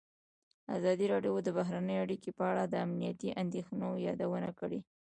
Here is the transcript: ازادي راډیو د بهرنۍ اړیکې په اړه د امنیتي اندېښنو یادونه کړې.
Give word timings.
ازادي 0.77 1.05
راډیو 1.13 1.35
د 1.43 1.47
بهرنۍ 1.57 1.97
اړیکې 2.03 2.31
په 2.37 2.43
اړه 2.51 2.63
د 2.67 2.73
امنیتي 2.85 3.29
اندېښنو 3.43 3.87
یادونه 4.07 4.49
کړې. 4.59 4.79